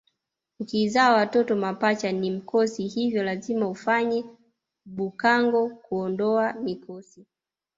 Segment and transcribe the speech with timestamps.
[0.59, 4.25] Ukizaa watoto mapacha ni mkosi hivyo lazima ufanye
[4.85, 7.25] bhukango kuondoa mikosi